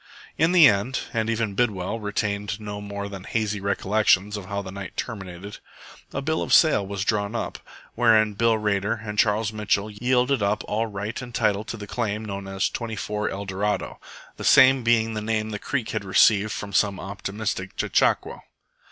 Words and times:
In 0.35 0.51
the 0.51 0.67
end, 0.67 1.01
and 1.13 1.29
even 1.29 1.53
Bidwell 1.53 1.99
retained 1.99 2.59
no 2.59 2.81
more 2.81 3.07
than 3.07 3.23
hazy 3.23 3.61
recollections 3.61 4.35
of 4.35 4.45
how 4.47 4.63
the 4.63 4.71
night 4.71 4.97
terminated, 4.97 5.59
a 6.11 6.23
bill 6.23 6.41
of 6.41 6.51
sale 6.53 6.83
was 6.87 7.05
drawn 7.05 7.35
up, 7.35 7.59
wherein 7.93 8.33
Bill 8.33 8.57
Rader 8.57 8.99
and 9.05 9.19
Charles 9.19 9.53
Mitchell 9.53 9.91
yielded 9.91 10.41
up 10.41 10.63
all 10.67 10.87
right 10.87 11.21
and 11.21 11.35
title 11.35 11.63
to 11.65 11.77
the 11.77 11.85
claim 11.85 12.25
known 12.25 12.47
as 12.47 12.67
24 12.67 13.29
ELDORADO, 13.29 13.99
the 14.37 14.43
same 14.43 14.81
being 14.83 15.13
the 15.13 15.21
name 15.21 15.51
the 15.51 15.59
creek 15.59 15.91
had 15.91 16.03
received 16.03 16.51
from 16.51 16.73
some 16.73 16.99
optimistic 16.99 17.75
chechaquo. 17.77 18.41